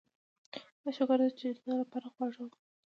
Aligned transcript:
د 0.83 0.85
شکر 0.97 1.19
د 1.23 1.25
ټیټیدو 1.37 1.73
لپاره 1.81 2.07
خواږه 2.13 2.41
وخورئ 2.43 2.59